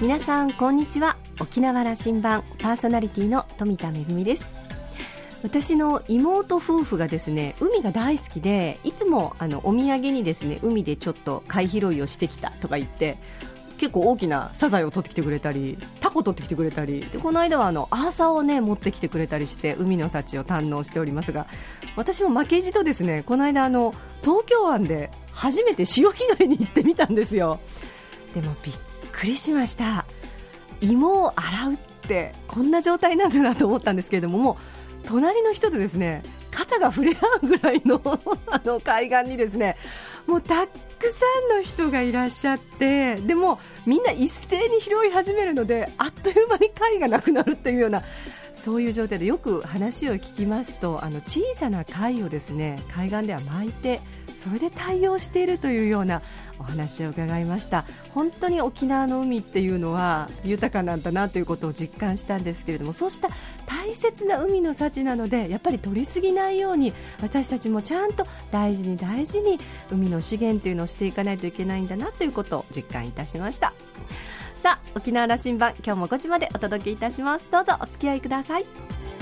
[0.00, 1.18] 皆さんこんにちは。
[1.40, 4.46] 沖縄羅針盤パーソナリティの富田恵です。
[5.42, 13.18] 私の妹夫婦がですね海が大好きでいつもあのお土産にですね海でちょっと貝拾いをしてきたとか言って
[13.76, 21.46] 結構大きなサザエを取ってきてくれたりタコ取ってきてくれたりでこの間はあのアーサーをね持ってきてくれたりして海の幸を堪能しておりますが
[21.96, 27.60] 私も負けじとですねこの間あの東京湾で初めて潮干狩りに行ってみたんですよ。
[28.34, 28.74] でもびっ
[29.20, 30.06] くりしました。
[30.80, 34.56] 芋を洗うってこんな状態なんだなと思ったんですけれどももう
[35.06, 38.00] 隣の人とですね肩が触れ合うぐらいの
[38.48, 39.76] あの海岸にですね
[40.26, 40.72] もうたく
[41.08, 48.02] さんの人がいらっしゃってでもみんな一斉に拾い始めるのであっという間に貝がなくなるっていうような
[48.54, 54.00] そういう状態でよく話を聞きますとあの小さな貝をですね海岸では巻いて
[54.40, 56.22] それで対応しているというような
[56.60, 57.84] お話を伺いました。
[58.14, 63.28] 本当に沖縄の海っていうのは豊かなんだなということを実感したんですけれどもそうした
[63.66, 69.58] 大切な海の幸なのでやっぱり取りすぎないように私たちもちゃんと大事に大事に
[69.90, 73.72] 海の資源というのをしていかないといけないんだなということを実感いたしました。
[74.62, 77.48] さあ沖縄羅針盤今日も5時までお届けいたします。
[77.50, 79.19] どうぞお付き合いください。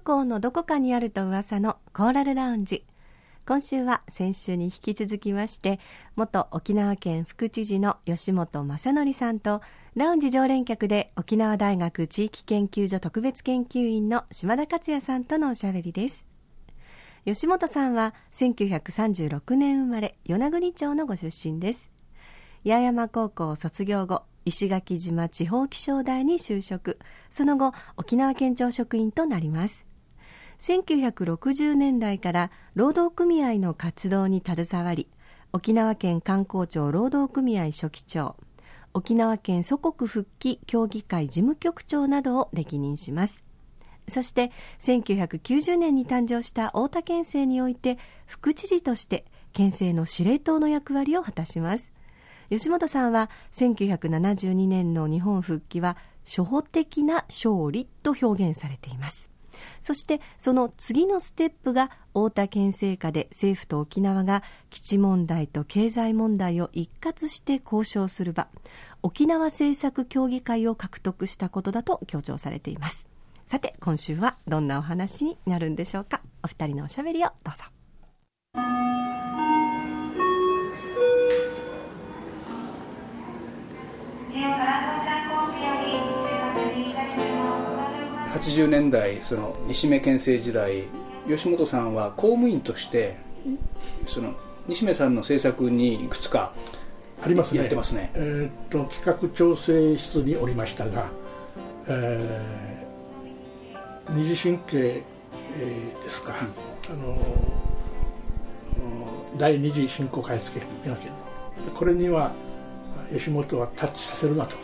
[0.00, 2.84] 港のどこかにあると噂のコーラルラウンジ。
[3.46, 5.80] 今週は先週に引き続きまして
[6.14, 9.60] 元沖縄県副知事の吉本正則さんと
[9.96, 16.24] ラウンジ常連客で沖縄大学地域研究所特別研究員の島田克也さんとのおしゃべりです。
[17.24, 21.90] 吉本さんは1936年生まれ与那国町のご出身です。
[22.64, 26.98] 八重山高校卒業後石垣島地方気象台に就職。
[27.30, 29.89] その後沖縄県庁職員となります。
[30.60, 35.08] 1960年代から労働組合の活動に携わり
[35.52, 38.36] 沖縄県観光庁労働組合書記長
[38.92, 43.44] 沖縄県祖国復帰協議会事務局長などを歴任します。
[44.08, 44.50] そして
[44.80, 51.92] 1990年に誕生した太田県政において副知事として県政の司令塔の役割を果たします。
[52.50, 59.29] 吉本さんは1972年の日本復帰は初歩的な勝利と表現されています。
[59.80, 68.48] そしてその次のステップが太田県政下で政府と沖縄が基地問題と経済問題を一括して交渉する場。
[69.02, 73.08] 沖縄政策協議会を獲得したことだと強調されています。
[73.46, 76.20] さて今週はどんなお話になるんでしょうか。
[76.44, 77.64] お二人のおしゃべりをどうぞ。
[88.40, 90.84] 80年代その西目県政時代
[91.28, 93.16] 吉本さんは公務員として
[94.06, 94.34] その
[94.66, 96.52] 西目さんの政策にいくつか
[97.22, 97.60] ありますね。
[97.60, 98.10] やってますね。
[98.14, 101.10] えーっと企画調整室におりましたが、
[101.86, 102.80] えー
[104.12, 105.02] 二次神経、
[105.58, 106.34] えーですか、
[106.90, 107.12] あの
[109.32, 110.96] うん第二次振興開発計画
[111.72, 112.32] これには
[113.12, 114.56] 吉本はタッチさせるなと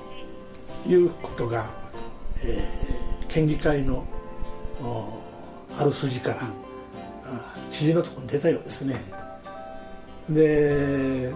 [0.89, 1.67] いうことが、
[2.43, 2.86] えー
[3.37, 4.03] 県議会の
[4.81, 5.21] お
[5.77, 6.41] ある筋から、
[7.27, 8.99] あ知事のところに出たようですね。
[10.31, 11.35] で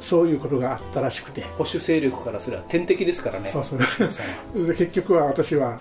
[0.00, 1.42] そういうことがあったらしくて。
[1.58, 3.50] 保守勢力からすれば天敵ですからね。
[3.50, 3.78] そうそう。
[4.74, 5.78] 結局は私は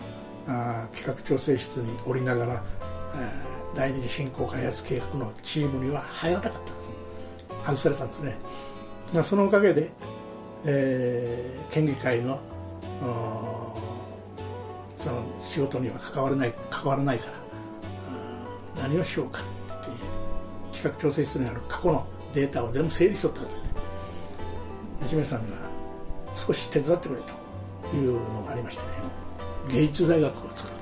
[0.50, 2.64] あー企画調整室におりながら、
[3.16, 6.92] えー第二次振興開発計画のチームには入らなかったんです。
[7.64, 8.38] 外されたんですね。
[9.14, 9.92] まあそのおかげで、
[10.66, 12.38] えー県議会の
[14.98, 17.26] その仕事には関わらない関わらないか
[18.76, 19.44] ら何をしようかっ
[19.84, 19.90] て
[20.76, 23.64] 企画調整室にある過去のデータを全部整理しとったんですね。
[25.04, 25.56] 西目さんが
[26.34, 28.90] 少し手伝ってくれというのがありましてね
[29.72, 30.76] 芸術大学を作る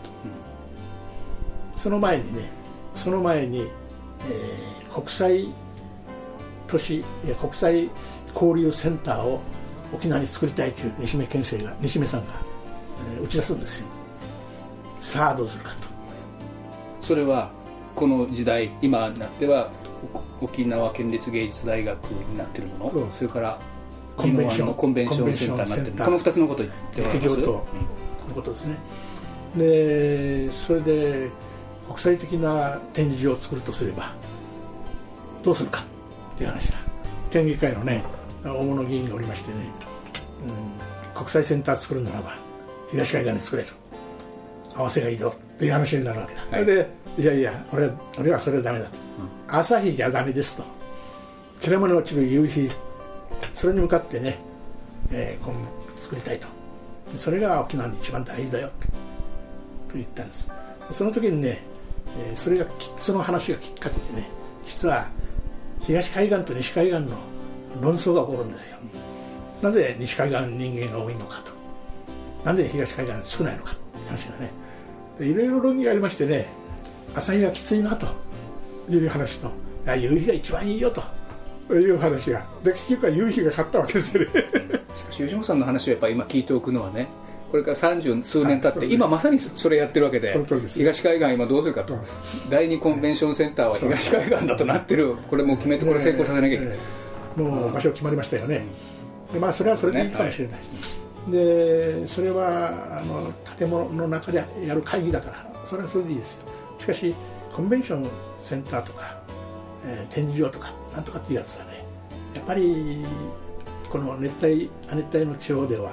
[1.73, 2.49] と、その前にね
[2.93, 5.53] その前に、えー国際
[6.67, 7.89] 都市いや国際
[8.33, 9.41] 交流センターを
[9.93, 12.31] 沖縄に作りたいという西目県政が西目さんが、
[13.17, 13.87] えー打ち出すんですよ。
[14.99, 15.87] さあどうするかと。
[17.01, 17.51] それは
[17.95, 19.69] この時代今になっては
[20.41, 23.11] お沖縄県立芸術大学になってるもの。
[23.11, 23.59] それから
[24.15, 24.73] コンベンション。
[24.73, 25.91] コンベンションセンターになってる。
[26.05, 27.19] この2つのことを言ってます？
[27.19, 27.43] 劇場と。
[27.43, 27.65] こ
[28.29, 28.77] のことですね。
[29.55, 31.29] でそれで
[31.87, 34.11] 国際的な展示場を作るとすれば
[35.43, 36.79] どうするかっていう話だ。
[37.31, 38.03] 県議会のね
[38.43, 39.57] 大物議員がおりましてね、
[40.43, 42.35] うん、国際センター作るならば
[42.91, 43.73] 東海岸に作れと
[44.75, 46.87] 合わせがいいぞという話になるわけだ、はい、で
[47.17, 48.99] いやいや俺は俺はそれはダメだと、
[49.47, 50.63] うん、朝日じゃダメですと。
[51.61, 52.69] きらまに落ちる夕日
[53.53, 54.37] それに向かってね、
[55.09, 55.53] えー、今
[55.95, 56.47] 作りたいと。
[57.17, 58.67] それが沖縄に一番大事だよ。
[59.87, 60.51] と言ったんです。
[60.91, 61.63] その時にね、
[62.27, 62.65] えー、それが
[62.97, 64.29] その話がきっかけでね
[64.65, 65.07] 実は
[65.79, 67.17] 東海岸と西海岸の
[67.81, 68.77] 論争が起こるんですよ。
[69.61, 71.51] なぜ西海岸人間が多いのかと。
[72.43, 74.51] なぜ東海岸少ないのかって話がね
[75.19, 76.47] いろいろ論議がありましてね
[77.15, 78.07] 朝日がきついなと
[78.89, 79.51] いう話と
[79.85, 81.01] 夕日が一番いいよと
[81.73, 84.29] いう話がで結局は夕日が勝ったわけですよね。
[84.93, 87.07] しかし吉本さんの話をやっぱり今聞いておくのはね
[87.51, 90.33] これから三十数年経って、今まさにそれやってるわけで、
[90.73, 91.97] 東海岸、今どうするかと、
[92.49, 96.77] 第二コンベンションセンターは東海岸だとなってる、これも決めて、これ成功させなきゃいけない。
[97.37, 98.65] もう場所決まりましたよね、
[99.31, 100.59] でまあ、それはそれでいいかもしれない、
[101.27, 106.47] でそれはあの建物の中でやる会議だから、それはそれでいいですよ、
[106.79, 107.15] しかし、
[107.53, 108.07] コンベンション
[108.43, 109.17] センターとか、
[109.85, 111.83] えー、展示場とか、なんとかっていうやつはね、
[112.35, 113.05] やっぱり
[113.89, 115.91] この熱帯亜熱帯の地方では、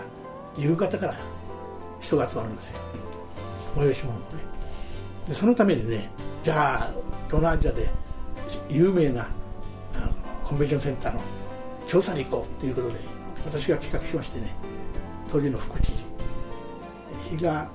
[0.57, 1.17] 夕方から
[2.01, 2.81] 人が集まるんですよ、
[3.77, 4.43] 催し物もね。
[5.29, 6.11] でそのためにね、
[6.43, 6.91] じゃあ、
[7.29, 7.89] 東南アジアで
[8.69, 9.29] 有名な
[9.95, 10.13] あの
[10.45, 11.21] コンベンションセンターの
[11.87, 12.99] 調査に行こうということで
[13.47, 14.55] 私が企画しましてね。
[15.33, 15.95] 当時の副知事。
[17.31, 17.67] 比嘉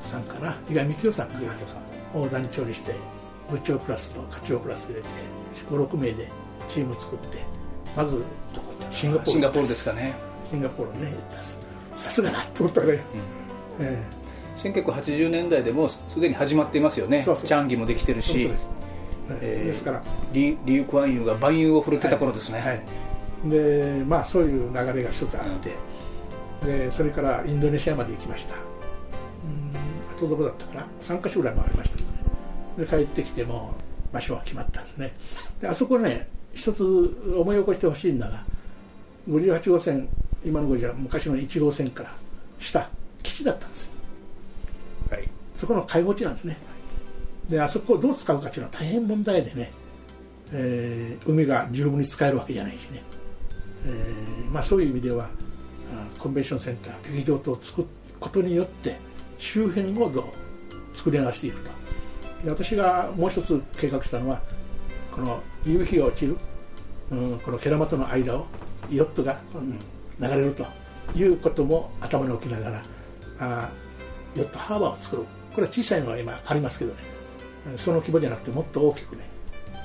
[0.00, 2.94] さんかな比嘉幹夫さんかなを団長にして
[3.50, 5.06] 部長クラスと課長クラス入れて
[5.68, 6.28] 56名で
[6.66, 7.38] チーム作って
[7.96, 8.24] まず
[8.90, 9.30] シンガポール。
[9.32, 10.14] シンガポールですかね。
[10.44, 11.10] シンガポールね。
[11.10, 11.42] 行った
[11.96, 13.00] さすがだと思ったね、
[13.78, 13.86] うん。
[13.86, 14.18] ええ。
[14.56, 17.22] 1980年代でもすでに始まっていますよね。
[17.22, 18.50] チャンギもできてるし。
[19.40, 20.02] えー、ですから。
[20.32, 22.68] リリュウ・クアンユーが万有を振るってた頃ですね、はい。
[22.68, 25.76] はい、でまあそういう流れが一つあって、うん、
[26.64, 28.54] でそれからインドネシアまで行きました。
[28.54, 28.60] うん
[30.10, 32.02] あとどこだったかな？3か所ぐらい回りましたね
[32.78, 32.86] で。
[32.86, 33.74] 帰ってきても
[34.12, 35.12] 場所は決まったんですね。
[35.60, 36.82] であそこね一つ
[37.36, 38.44] 思い起こしてほしいんだが
[39.28, 40.08] 58号線
[40.44, 42.12] 今の50は昔の1号線から
[42.58, 42.88] 下
[43.22, 43.92] 基地だったんですよ、
[45.10, 46.56] はい、そこの介護地なんですね。
[47.48, 49.72] であそこをどう使うかっていうのは大変問題でね、
[50.52, 53.02] えー、海が十分に使えるわけじゃないしね、
[53.86, 55.30] えーまあ、そういう意味では
[56.18, 57.88] コンベンションセンター劇場等を作る
[58.20, 58.96] ことによって
[59.38, 60.24] 周辺をどう
[60.96, 61.70] 作り直していくと
[62.42, 64.40] で私がもう一つ計画したのは
[65.12, 66.36] この夕日が落ちる、
[67.10, 68.46] うん、このケラマとの間を
[68.90, 70.66] ヨットが、うん、流れると
[71.14, 72.82] いうことも頭に置きながら
[73.40, 73.70] あ
[74.34, 75.22] ヨットハーバーを作る
[75.54, 77.18] これは小さいのは今ありますけどね。
[77.76, 79.28] その規模じゃなくてもっと大きくね。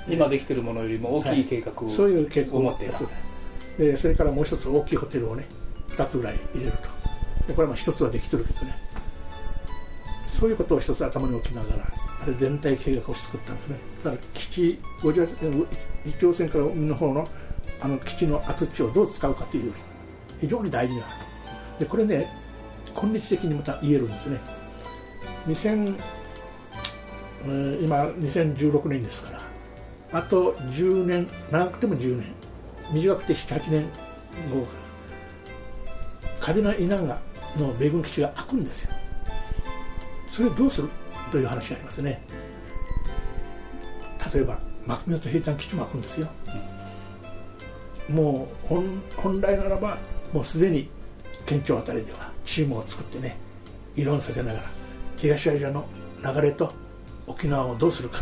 [0.08, 3.00] 今できてるものよりも大きい計画を、はい、そういう計画を持っていた。
[3.78, 5.46] でそれからもう一つ大きいホテルをね
[5.96, 6.90] 2つぐらい入れると。
[7.48, 8.78] でこれはまあ1つはできてるけどね。
[10.28, 11.84] そういうことを一つ頭に置きながら
[12.24, 13.78] あれ全体計画を作ったんですね。
[14.04, 14.80] だから基地
[16.06, 17.28] 一条線から海の方の
[17.82, 19.74] あの基地の跡地をどう使うかという
[20.42, 21.04] 非常に大事な。
[21.80, 22.32] でこれね
[22.96, 24.40] 今日的にまた言えるんですね。
[25.48, 25.96] 2000
[27.84, 29.38] 今2016年ですか
[30.12, 32.34] らあと10年長くても10年。
[32.92, 33.90] 短くて78年
[34.52, 34.68] 後
[36.44, 37.22] 嘉手納稲賀
[37.58, 38.92] の米軍基地が開くんですよ。
[40.30, 40.90] それをどうする
[41.32, 42.22] という話がありますね。
[44.34, 46.28] 例えば幕宮と平坦基地も開くんですよ、
[48.10, 49.98] うん、もう本本来ならば
[50.34, 50.90] もうすでに
[51.46, 53.38] 県庁あたりではチームを作ってね
[53.96, 54.66] 議論させながら
[55.18, 55.86] 東アジアの
[56.24, 56.74] 流れと
[57.28, 58.22] 沖縄をどうするか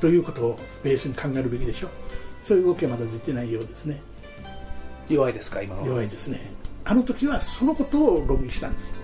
[0.00, 1.88] ということをベースに考えるべきでしょ
[2.42, 4.00] そういう動きはまだ出てないようですね。
[5.08, 5.86] 弱いですか今は。
[5.86, 6.52] 弱いですね
[6.88, 8.94] あの時はそのことをログインしたんです、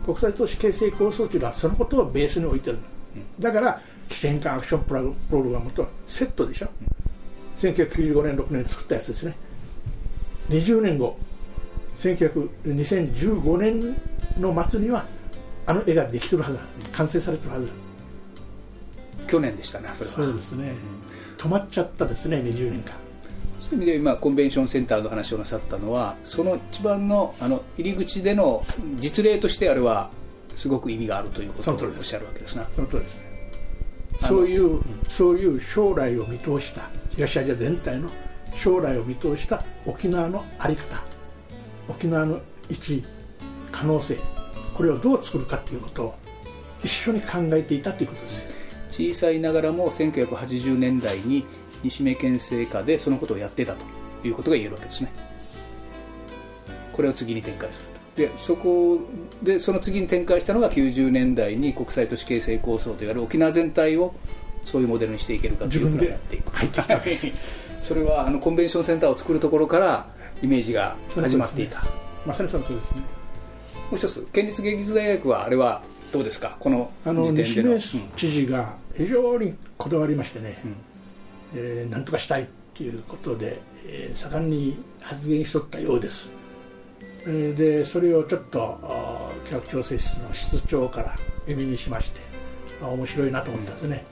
[0.00, 2.78] うん、国際投資形成構想というのはそのことをベースに置いてる、
[3.14, 4.94] うん、だから基地変換アクションプ
[5.34, 6.68] ログラムとセットでしょ、
[7.62, 9.36] うん、1995年6年に作ったやつですね。
[10.48, 11.18] 20年後
[11.98, 13.96] 2015年
[14.38, 15.06] の末には
[15.66, 16.62] あの絵ができてるはずだ。
[16.92, 17.72] 完成されてるはずだ。
[19.26, 20.16] 去年でしたねそれは。
[20.16, 20.72] そうですね、
[21.36, 22.94] 止まっちゃったですね20年間
[23.68, 28.64] そういう意味で今コンベンションセンターの話をなさったのはその一番のあの入り口での
[28.96, 30.10] 実例としてあれは
[30.54, 32.68] すごく意味があるということをおっしゃるわけですな。
[32.74, 33.18] その通りです。
[33.18, 33.26] ね
[34.20, 38.08] そういう、うん、そういう将来を見通した東アジア全体の
[38.54, 41.02] 将来を見通した沖縄の在り方
[41.88, 43.04] 沖縄の位置
[43.70, 44.16] 可能性
[44.72, 46.14] これをどう作るかということを
[46.82, 48.56] 一緒に考えていたということです。
[48.90, 51.44] 小さいながらも1980年代に
[51.82, 53.84] 西目県政下でそのことをやってたと
[54.26, 55.12] いうことが言えるわけですね。
[56.92, 58.98] これを次に展開するでそこ
[59.42, 64.14] でその次に展開したのが90年代に国際都市形成構想といわれる沖縄全体を
[64.64, 66.50] そういうモデルにしていけるかというプランをやっていく。
[66.56, 67.00] 入ってきた
[67.82, 70.06] それはあのコンベンションセンターを作るところから
[70.42, 71.88] イメージが始まっていた、ね、
[72.24, 73.02] まさにそのとですね。
[73.02, 73.06] も
[73.92, 76.56] う一つ県立芸術大学はあれはどうですか？
[76.58, 80.74] このあの西銘知事が非常にこだわりましてね、うん、
[81.56, 86.30] えー、なんとかしたいっていうことで、え、盛んに発言しとったようです。
[87.26, 88.78] でそれをちょっと
[89.44, 91.16] 企画調整室の室長から
[91.48, 92.20] 耳にしまして
[92.80, 94.04] 面白いなと思ったんですね、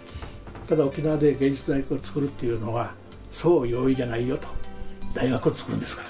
[0.66, 2.92] ただ沖縄で芸術大学を作るっていうのは
[3.30, 4.48] そう容易じゃないよと。
[5.14, 6.02] 大学を作るんですか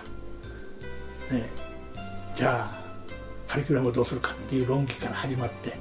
[1.31, 1.51] ら、ね、
[2.35, 2.85] じゃあ
[3.47, 5.77] カリキュラムをどうするかっていう論議から始まって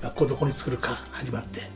[0.00, 1.68] 学校どこに作るか始まって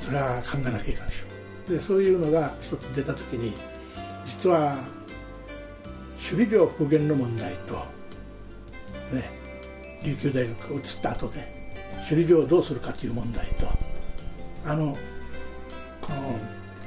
[0.00, 1.72] それは考えなきゃいけないでしょ。
[1.72, 3.54] でそういうのが一つ出た時に
[4.26, 4.78] 実は
[6.16, 7.74] 首里城復元の問題と
[9.12, 9.30] ね
[10.02, 11.72] 琉球大学が移った後で
[12.08, 13.68] 首里城をどうするかという問題と
[14.66, 14.96] あの
[16.00, 16.34] この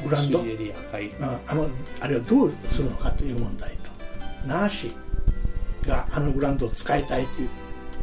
[0.03, 1.11] グランド、はい、
[1.47, 1.69] あの
[2.01, 3.89] あれをどうするのかという問題と
[4.45, 4.91] 那覇市
[5.85, 7.49] があのグラウンドを使いたいという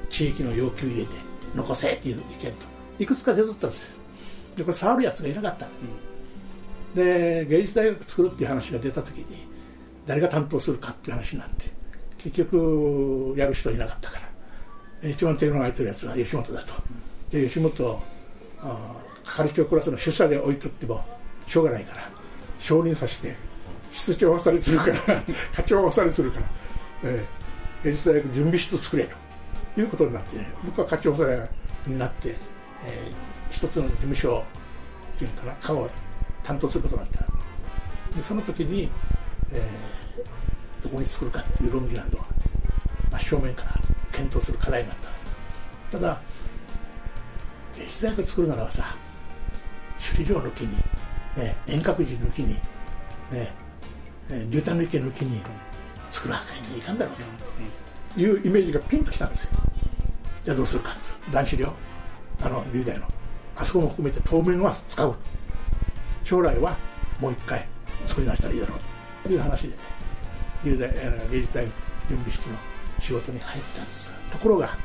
[0.08, 1.10] 地域の要求を入れて
[1.54, 2.66] 残せという意見と
[2.98, 3.99] いくつか出とったんですよ
[4.60, 5.68] でこれ触るやつがいなかった、う
[6.92, 9.46] ん、で芸術大学作るっていう話が出た時に
[10.06, 11.70] 誰が担当するかっていう話になって
[12.18, 14.30] 結局やる人いなかったから。
[15.02, 16.74] 一番手の空いてるやつは吉本だと。
[17.30, 18.02] で吉本
[19.24, 21.02] 係長クラスの出社で置いとっても
[21.46, 22.02] しょうがないから
[22.58, 23.36] 承認させて
[23.92, 25.22] 室長されするから
[25.54, 26.46] 課長されするから、
[27.04, 29.04] えー、芸術大学準備室作れ
[29.74, 31.24] ということになってね僕は課長さ
[31.86, 32.36] になって、
[32.86, 34.44] えー、一つの事務所
[35.16, 35.88] っていうかな課を
[36.42, 37.20] 担当することになった。
[38.16, 38.90] でその時に、
[39.52, 42.24] えー、どこに作るかっていう論議などは
[43.12, 43.72] 真正面から
[44.12, 45.98] 検討する課題になった。
[45.98, 46.20] ただ
[47.76, 48.96] 芸術大学作るならばさ
[49.98, 50.76] 首里城の木に
[51.36, 52.54] ね、遠隔寺抜きに、
[53.30, 53.52] ね、
[54.50, 55.40] 流体の池抜きに
[56.10, 57.14] 作る墓にいかんだろう
[58.14, 59.50] というイメージがピンときたんですよ。
[60.44, 60.90] じゃあどうするか
[61.26, 61.72] と男子寮。
[62.42, 63.06] あの流大の。
[63.56, 65.14] あそこも含めて当面は使う。
[66.24, 66.76] 将来は
[67.18, 67.66] もう一回
[68.06, 69.74] 作り直したらいいだろうという話でね。
[70.64, 70.90] 流大
[71.30, 71.74] 芸術大学
[72.08, 72.56] 準備室の
[72.98, 74.12] 仕事に入ったんです。
[74.30, 74.76] ところが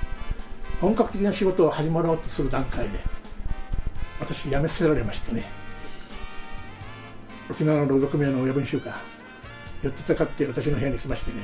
[0.82, 3.00] 本格的な仕事を始まろうとする段階で
[4.20, 5.46] 私辞めさせられましてね。
[7.50, 8.96] 沖縄の労働組合の親分衆が
[9.84, 11.44] 寄ってたかって私の部屋に来ましてね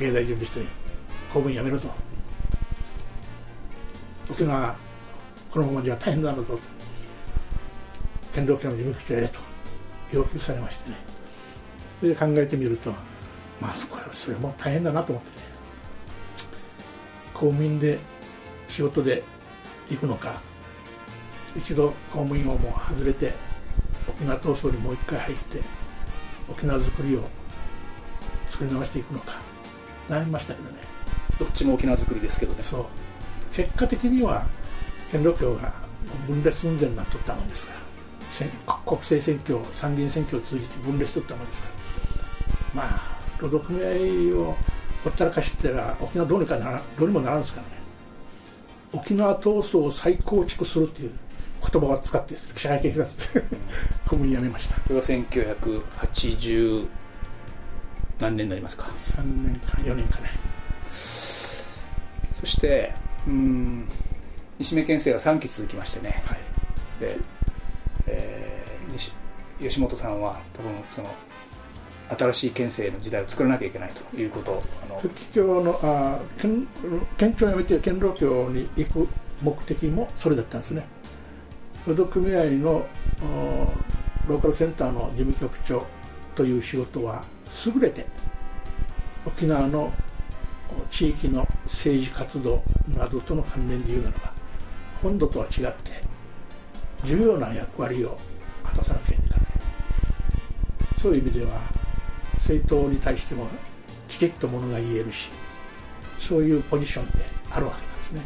[0.00, 0.66] 芸大準備室に
[1.32, 1.88] 公務員辞めろと。
[4.28, 4.74] 沖縄
[5.50, 6.44] このままじゃ大変だと。
[8.32, 9.40] 剣道協の事務局長やれと。
[10.12, 10.96] 要求されましてね。
[12.00, 12.92] で考えてみると
[13.60, 15.44] まあそこそれも大変だなと思ってね。
[17.34, 17.98] 公務員で
[18.68, 19.22] 仕事で
[19.88, 20.40] 行くのか。
[21.56, 23.34] 一度公務員をもう外れて
[24.08, 25.60] 沖縄闘争にもう一回入って
[26.48, 27.24] 沖縄づくりを
[28.48, 29.40] 作り直していくのか。
[30.08, 30.78] 悩みましたけどね。
[31.38, 32.62] どっちも沖縄づくりですけどね。
[32.62, 32.86] そう。
[33.52, 34.46] 結果的には
[35.10, 35.72] 県道協が
[36.26, 37.72] 分裂寸前になっとったもんですか
[38.66, 41.68] ら国政選挙参議院選挙を通じて分裂とったもんですか
[42.74, 44.56] らまあ労働組合を
[45.02, 47.72] ほったらかしてたら沖縄どうにかならどうにもならんですからね。
[48.92, 51.12] 沖縄闘争を再構築するっていう
[51.72, 53.32] 言葉を使って記者会見したんです
[54.04, 54.76] 公務員辞めました。
[54.82, 56.86] それは1980
[58.18, 60.30] 何年になりますか？3年か4年かね。
[60.90, 62.92] そして
[63.26, 63.88] うん
[64.60, 66.38] 西目県政は3期続きましてね、はい、
[67.00, 67.16] で、
[68.06, 69.14] えー、西
[69.58, 71.14] 吉本さんは多分その
[72.10, 76.68] 新しい県政の時代を作らなきゃいけないということをあの復帰教のあ県
[77.16, 79.08] 県庁を辞めて県労協に行く
[79.40, 80.84] 目的もそれだったんですね。
[81.86, 82.84] 労働組合の
[84.28, 85.86] ローカルセンターの事務局長
[86.34, 87.24] という仕事は
[87.64, 88.04] 優れて
[89.24, 89.90] 沖縄の
[90.90, 94.39] 地域の政治活動などとの関連で言うならば
[95.02, 96.02] 本土とは違って
[97.04, 98.18] 重要な役割を
[98.62, 99.40] 果たさなきゃいけない。
[100.96, 101.62] そういう意味では
[102.34, 103.48] 政党に対しても
[104.08, 105.30] きちっとものが言えるし
[106.18, 108.22] そういうポジションであるわけなんですね。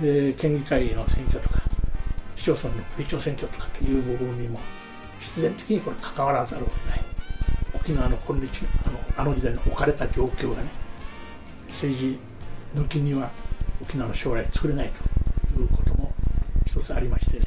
[0.00, 1.60] で県議会の選挙とか
[2.36, 4.58] 市町村の区長選挙とかっていう部分にも
[5.18, 7.00] 必然的にこれ関わらざるを得ない。
[7.74, 10.70] 沖縄の今日あのあの時代の置かれた状況がね
[11.68, 12.18] 政治
[12.74, 13.30] 抜きには
[13.82, 15.07] 沖縄の将来作れないと。
[16.88, 17.38] つありまして。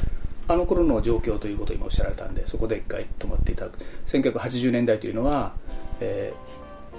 [0.47, 3.79] あの頃の状況ということを今おっしゃられたんでそこで一回止まっていただく。
[4.07, 5.53] 1980年代というのは、
[6.01, 6.33] え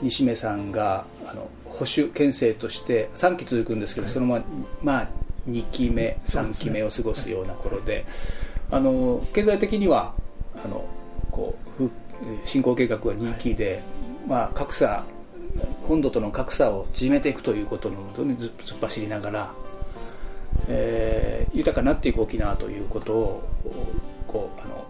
[0.00, 4.44] ー、西目さんがあの保守県政として3期続くんですけど、はい、そのまま、
[4.82, 5.08] まあ、
[5.48, 8.06] 2期目3期目を過ごすような頃で、ね、
[8.70, 10.14] あの経済的には
[10.64, 10.86] あの
[11.30, 11.90] こう
[12.46, 13.82] 振興計画は2期で、はい、
[14.28, 15.04] まあ、格差
[15.82, 19.54] 本土との格差を縮めていくということのもとに突っ走りながら、
[20.68, 23.42] えー、豊かになっていく沖縄ということを
[24.26, 24.86] こうあの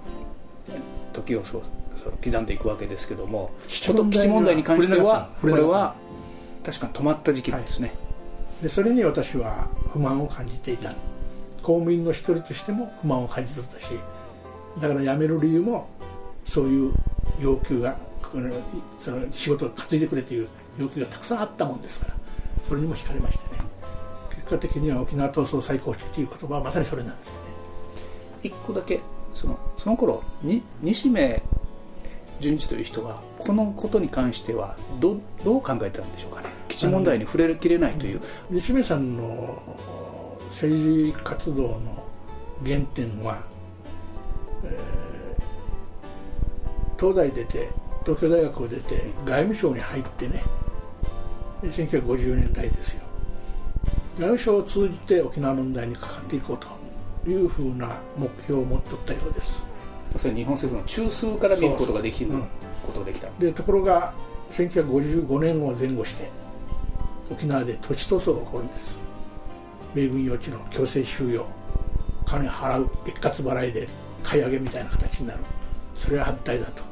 [1.12, 1.62] 時をそう
[2.22, 3.92] 刻んでいくわけですけども基地
[4.28, 5.94] 問題に関してはこれは
[6.64, 7.94] 確かに止まった時期なんですね、は
[8.60, 10.92] い、でそれに私は不満を感じていた。
[11.62, 13.92] 公務員の一人としても不満を感じていたし
[14.80, 15.88] だから辞める理由も
[16.44, 16.92] そういう
[17.40, 17.96] 要求が
[18.98, 20.48] その仕事を担いでくれという
[20.78, 22.14] 要求がたくさんあったもんですから
[22.62, 23.51] それにも惹かれましてね結
[24.52, 27.40] 果的には沖縄闘争再構築という言葉はまさにそれなんですよね。
[28.42, 29.00] 一個だけ
[29.34, 31.42] そのその頃に西目
[32.40, 36.48] 純次という人はこのことに関してはどどう考えたんでしょうかね。
[36.68, 38.20] 基地問題に触れきれないという。
[38.50, 39.62] 西目さんの
[40.48, 42.04] 政治活動の
[42.64, 43.42] 原点は、
[44.64, 47.68] えー、東大出て
[48.04, 50.42] 東京大学を出て外務省に入ってね
[51.62, 53.11] 1950年代ですよ
[54.18, 56.58] 外務省を通じて沖縄問題にかかっていこう
[57.24, 59.62] というふうな目標を持っておったようです。
[60.16, 62.32] それ日本政府の中枢から見ることができる
[62.82, 63.28] ことができた。
[63.38, 64.12] でところが
[64.50, 66.30] 1955年を前後して
[67.30, 68.94] 沖縄で土地闘争が起こるんです。
[69.94, 71.46] 米軍用地の強制収容
[72.26, 73.88] 金払う一括払いで
[74.22, 75.40] 買い上げみたいな形になる。
[75.94, 76.82] それは反対だと。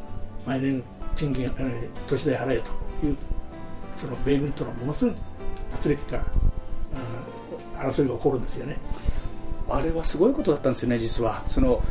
[0.47, 0.83] 毎年
[1.17, 1.51] 賃金
[2.07, 3.17] 土地代払えという
[3.97, 5.15] その米軍とのものすごい
[5.73, 6.25] 圧力が、
[7.81, 8.79] 争いが起こるんですよね。
[9.69, 11.43] あれはすごいことだったんですよね実は。
[11.47, 11.83] その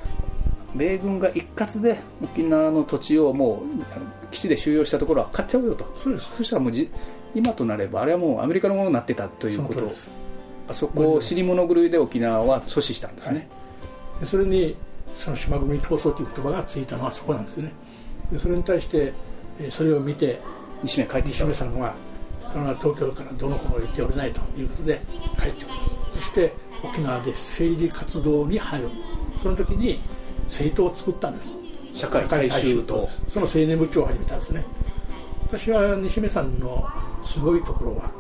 [0.75, 5.91] 米軍が一括で沖縄の土地をもう基地で収容したところは買っちゃうよと。
[5.95, 6.29] そうです。
[6.37, 6.89] そしたらもうじ
[7.33, 9.85] 今となればあれはもうアメリカのものになってたということ。
[9.85, 9.91] を
[10.69, 13.47] あそこを尻物狂いで沖縄は阻止したんですね、
[14.17, 14.77] はい、それに
[15.15, 17.71] その島国闘争という言葉がついたのはそこなんですね。
[18.31, 19.13] でそれに対して
[19.71, 20.39] それを見て
[20.83, 21.95] 西目帰ってきた西目さんは
[22.79, 25.01] 東京からどの子も行っておれないということで
[25.39, 25.88] 帰ってくるそ
[26.39, 28.89] して沖縄で政治活動に入る。
[29.41, 29.99] その時に
[30.45, 31.49] 政党を作ったんです。
[31.93, 33.07] 社会大衆と。
[33.27, 34.63] その青年部長を始めたんですね。
[35.43, 36.87] 私は西目さんの
[37.23, 38.11] すごいところは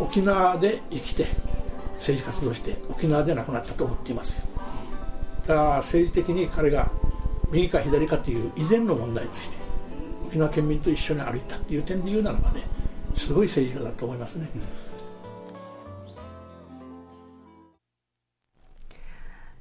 [0.00, 1.26] 沖縄で生きて
[1.96, 4.42] 政治活動して沖縄で亡くなったと思っていますよ。
[5.46, 6.90] だから政治的に彼が
[7.52, 9.58] 右か左かという以前の問題として
[10.26, 12.64] 沖縄県民と一緒に歩いたという点で言うならばね
[13.14, 14.85] すごい政治家だと思いますね、うん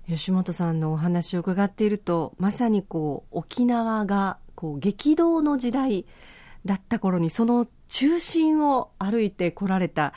[0.07, 6.05] 吉本さんのお話を伺っているとまさにこう沖縄がこう激動の時代
[6.65, 10.13] だった頃にその中心を歩いてこられた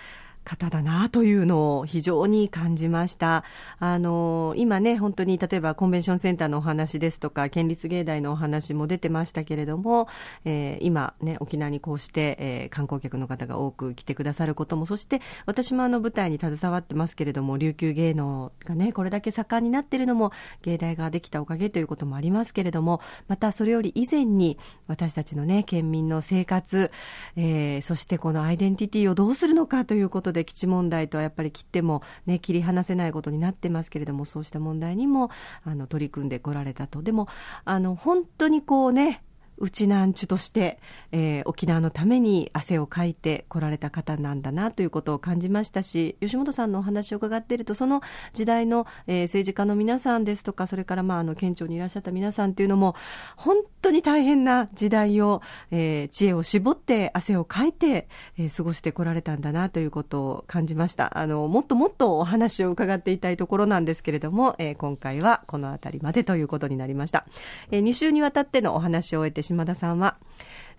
[0.49, 3.45] 方だなというのを非常に感じました。
[3.79, 10.09] あの、今ね、本当に例えばコンベンションセンターのお話ですとか、県立芸大のお話も出てましたけれども、
[10.47, 20.33] えー、今ね、沖縄にこうして、えー、観光客の方が多く来てくださることも、そして私もあの舞台に携わってますけれども、琉球芸能がね、これだけ盛んになっているのも、
[20.63, 26.91] 芸大ができたおかげということもありますけれども、またそれより以前に、私たちのね、県民の生活、
[27.37, 35.31] えー、そしてこのアイデンティティをどうするのかということで、で基地問題とはやっぱり切っても、ね、切り離せないことになってますけれどもそうした問題にも
[35.65, 37.03] あの取り組んでこられたと。
[37.03, 37.29] でも
[37.65, 39.23] あの本当にこうね
[39.61, 40.79] 内なんちゅとして、
[41.13, 52.95] えー、沖縄のために汗をかいてこられた方なんだなということを感じましたし吉本さんのお話を伺っているとその時代の、えー、政治家の皆さんですとかそれから、まあ、あの県庁にいらっしゃった皆さんというのも
[53.37, 61.19] 本当に大変な時代を、えー、知恵を絞って汗をかいて、えー、過ごしてこられたんだなということを感じました。
[61.19, 67.27] あのもっともっとお話を伺っていたいところなんですけれども、えー、今回はこの辺りまでということになりました、
[67.71, 70.19] えー、2週にわたってのお話を終えて島田さんは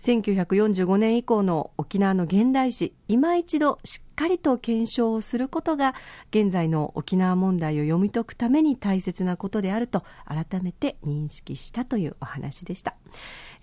[0.00, 5.94] 1945年以降の沖縄の現代史今一度しっかりと検証をすることが
[6.30, 12.94] 現在の沖縄問題を読み解くために大切なことであると改めて認識したというお話でした。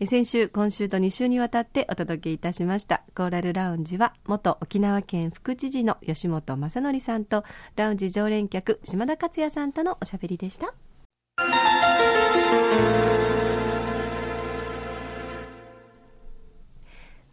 [0.06, 7.44] 先週今週と2週にわたってお届けいたしましたコーラルラウンジは元沖縄県副知事の吉本正則さんと
[7.76, 10.76] ラウンジ常連客島田克也さんとのおしゃべりでした。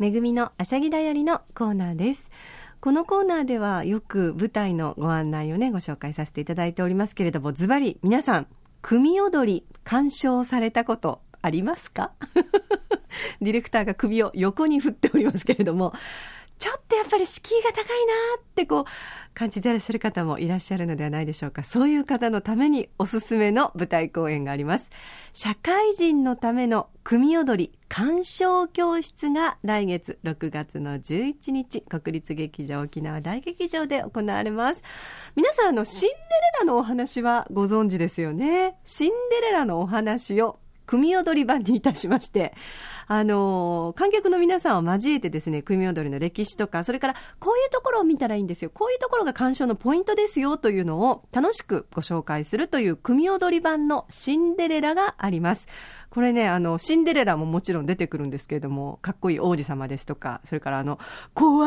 [0.05, 2.29] めぐみのあしゃぎだよりのコーナーです。
[2.83, 8.47] このコーナーではよく舞台のご案内をね、ご紹介させていただいておりますけれども、ズバリ皆さん、
[8.83, 12.13] 組踊り鑑賞されたことありますか？
[13.41, 15.95] ディレクターが首を横に振っておりますけれども、
[16.59, 17.87] ちょっとやっぱり敷居が高いな
[18.41, 18.85] ってこう
[19.35, 21.63] 感じていらっしゃる方もいらっしゃるのではないでしょうか。
[21.65, 24.91] そういう方のためにおすすめの舞台公演があります。
[25.33, 34.83] 社会人のための組踊り鑑賞教室が来月6月の11日、国立劇場沖縄大劇場で行われます。
[35.37, 36.19] 皆さん、あの、シンデレ
[36.61, 38.77] ラのお話はご存知ですよね。
[38.85, 42.55] シンデレラのお話を組踊り版にいたしまして、
[43.07, 48.71] あの、観客の皆さんを交えてですね、組踊りの歴史とか、それからこういうところを見たらいいんですよ。
[48.71, 55.69] こういうところが鑑賞のポイントですよというのを楽しくご紹介するという組踊り版のシンデレラがあります。
[56.15, 61.01] これね、あの、シンデレラももちろん出てくるんですけれども、かっこいい王子様ですとか、それからあの、
[61.35, 61.67] 怖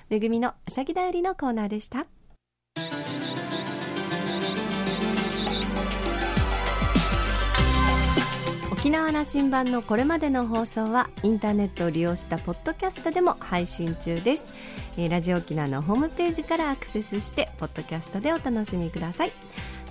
[0.09, 2.07] めぐみのあしゃぎだよりのコーナーでした。
[8.89, 14.55] 沖縄羅針盤のこれまでの放送はインターネットを利用したポッドキャストでも配信中です、
[14.97, 19.33] えー、ラジオ沖縄のホームページからアクセスしてポッドキャストでお楽しみください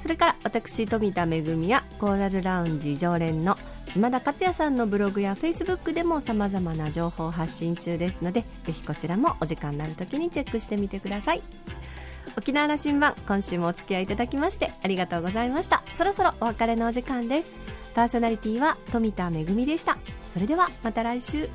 [0.01, 11.41] それから私富田恵やコーラルラウンジ常連の島田克也さんのブログやフェイスブックでもさまざまな情報を発信中ですのでぜひこちらもお時間になるときにチェックしてみてください。
[12.37, 15.83] 沖縄羅針盤今週もお付き合いいただきましてありがとうございました。
[15.95, 17.55] そろそろお別れのお時間です。
[17.95, 19.97] パーソナリティは富田恵でした。
[20.31, 21.49] それではまた来週。